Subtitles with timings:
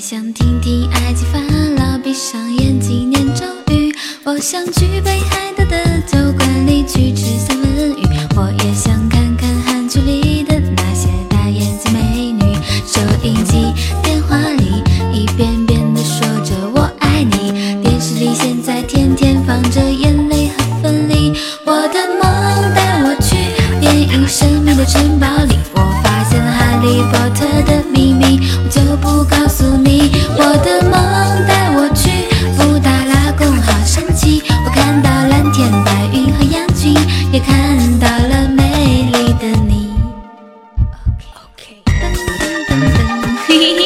[0.00, 1.38] 想听听埃及法
[1.76, 3.94] 老闭上眼睛念咒语。
[4.24, 8.06] 我想去北海道的酒馆里去吃三文鱼。
[8.34, 12.54] 我也想看看韩剧里的那些大眼睛美女。
[12.86, 14.82] 收音机电话里
[15.12, 17.82] 一遍遍的说着我爱你。
[17.82, 21.30] 电视里现在天天放着眼泪和分离。
[21.66, 23.36] 我的梦带我去
[23.78, 25.19] 电影神秘的城
[37.50, 39.92] 看到了美丽的你。
[41.06, 42.38] OK OK，噔噔
[42.68, 42.98] 噔噔，
[43.46, 43.80] 嘿嘿嘿。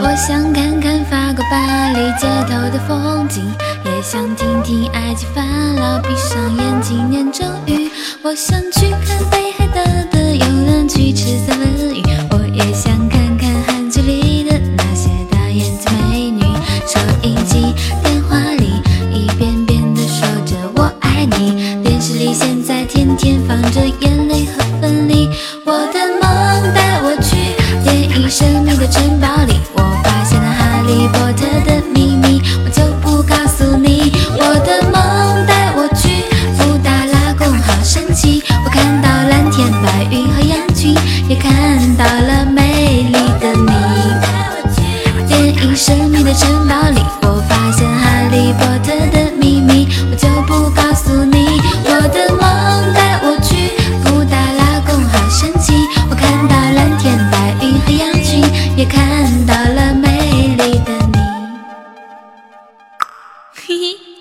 [0.00, 3.42] 我想看看法国巴黎街头的风景，
[3.84, 7.81] 也想听听埃及法老闭上眼睛念咒语。
[8.24, 9.61] 我想去看北海。
[39.52, 40.96] 蓝天、白云和羊群，
[41.28, 43.70] 也看到了美丽的你。
[45.28, 51.60] 电影《神秘的城堡》里，我发现《哈利波特》的秘密，我就不告诉你。
[51.84, 55.74] 我的梦带我去布达拉宫，好神奇！
[56.08, 58.42] 我看到蓝天、白云和羊群，
[58.74, 61.18] 也看到了美丽的你。
[63.68, 64.11] 嘿嘿。